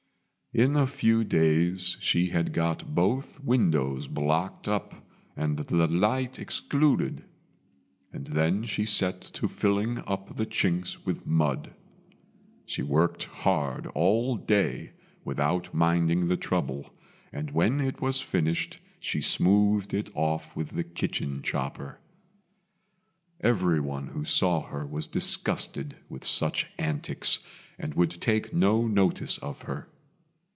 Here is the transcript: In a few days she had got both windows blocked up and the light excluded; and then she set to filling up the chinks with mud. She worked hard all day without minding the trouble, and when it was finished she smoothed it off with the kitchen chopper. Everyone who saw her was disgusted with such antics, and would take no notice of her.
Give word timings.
In 0.53 0.75
a 0.75 0.85
few 0.85 1.23
days 1.23 1.95
she 2.01 2.27
had 2.31 2.51
got 2.51 2.93
both 2.93 3.39
windows 3.39 4.09
blocked 4.09 4.67
up 4.67 4.93
and 5.33 5.55
the 5.55 5.87
light 5.87 6.39
excluded; 6.39 7.23
and 8.11 8.27
then 8.27 8.65
she 8.65 8.83
set 8.85 9.21
to 9.21 9.47
filling 9.47 9.99
up 10.05 10.35
the 10.35 10.45
chinks 10.45 11.05
with 11.05 11.25
mud. 11.25 11.73
She 12.65 12.81
worked 12.81 13.23
hard 13.23 13.87
all 13.95 14.35
day 14.35 14.91
without 15.23 15.73
minding 15.73 16.27
the 16.27 16.35
trouble, 16.35 16.93
and 17.31 17.49
when 17.51 17.79
it 17.79 18.01
was 18.01 18.19
finished 18.19 18.77
she 18.99 19.21
smoothed 19.21 19.93
it 19.93 20.09
off 20.13 20.53
with 20.53 20.71
the 20.71 20.83
kitchen 20.83 21.41
chopper. 21.41 21.97
Everyone 23.39 24.07
who 24.07 24.25
saw 24.25 24.63
her 24.63 24.85
was 24.85 25.07
disgusted 25.07 25.95
with 26.09 26.25
such 26.25 26.69
antics, 26.77 27.39
and 27.79 27.93
would 27.93 28.11
take 28.19 28.53
no 28.53 28.85
notice 28.85 29.37
of 29.37 29.61
her. 29.61 29.87